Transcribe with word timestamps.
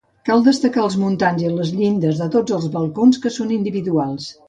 Cal 0.27 0.39
destacar 0.45 0.85
els 0.85 0.95
muntants 1.01 1.45
i 1.45 1.53
les 1.59 1.75
llindes 1.81 2.25
de 2.25 2.31
tots 2.39 2.59
els 2.59 2.69
balcons, 2.79 3.25
que 3.27 3.37
són 3.39 3.57
individuals. 3.63 4.33